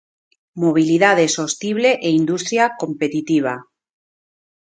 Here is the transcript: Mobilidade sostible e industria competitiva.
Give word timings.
Mobilidade 0.63 1.25
sostible 1.37 1.89
e 2.07 2.09
industria 2.21 2.65
competitiva. 2.81 3.55